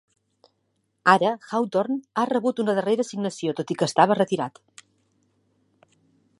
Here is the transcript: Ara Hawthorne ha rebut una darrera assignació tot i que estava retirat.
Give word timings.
Ara 1.11 1.33
Hawthorne 1.57 1.97
ha 2.21 2.25
rebut 2.31 2.63
una 2.65 2.75
darrera 2.79 3.05
assignació 3.09 3.55
tot 3.61 3.75
i 3.75 3.77
que 3.83 3.89
estava 3.91 4.19
retirat. 4.23 4.61